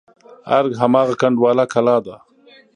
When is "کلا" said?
1.73-1.97